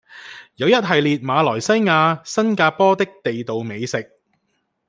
[0.55, 4.19] 有一系列馬來西亞、新加坡的地道美食